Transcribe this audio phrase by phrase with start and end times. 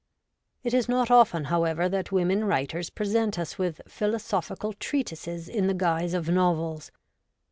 [0.63, 5.75] It is not often, however, that women writers present us with philosophical treatises in the
[5.75, 6.89] guise of novels.